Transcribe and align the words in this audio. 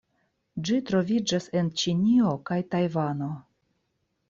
Ĝi 0.69 0.77
troviĝas 0.89 1.45
en 1.61 1.69
Ĉinio 1.83 2.33
kaj 2.51 2.59
Tajvano. 2.75 3.31